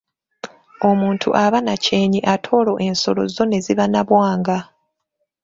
Omuntu 0.89 1.29
aba 1.43 1.59
na 1.67 1.75
kyenyi 1.83 2.19
ate 2.33 2.49
olwo 2.59 2.73
ensolo 2.87 3.21
zo 3.35 3.43
ne 3.47 3.59
ziba 3.65 3.85
na 3.89 4.01
bwanga. 4.07 4.57